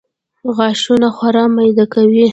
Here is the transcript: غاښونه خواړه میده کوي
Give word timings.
غاښونه 0.55 1.07
خواړه 1.15 1.43
میده 1.55 1.85
کوي 1.93 2.27